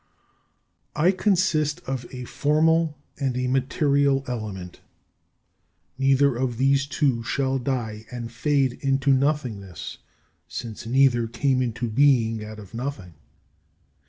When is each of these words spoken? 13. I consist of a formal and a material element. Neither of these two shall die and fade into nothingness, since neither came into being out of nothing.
13. 0.95 1.07
I 1.07 1.15
consist 1.15 1.79
of 1.81 2.07
a 2.11 2.23
formal 2.23 2.97
and 3.19 3.37
a 3.37 3.45
material 3.45 4.23
element. 4.25 4.81
Neither 5.99 6.35
of 6.35 6.57
these 6.57 6.87
two 6.87 7.21
shall 7.21 7.59
die 7.59 8.07
and 8.11 8.31
fade 8.31 8.79
into 8.81 9.13
nothingness, 9.13 9.99
since 10.47 10.87
neither 10.87 11.27
came 11.27 11.61
into 11.61 11.87
being 11.87 12.43
out 12.43 12.57
of 12.57 12.73
nothing. 12.73 13.13